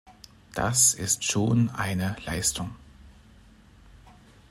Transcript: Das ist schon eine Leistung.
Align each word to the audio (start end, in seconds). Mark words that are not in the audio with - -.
Das 0.55 0.95
ist 0.95 1.23
schon 1.25 1.69
eine 1.69 2.15
Leistung. 2.25 2.73